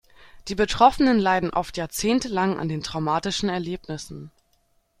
[0.47, 4.31] Die Betroffenen leiden oft jahrzehntelang an den traumatischen Erlebnissen.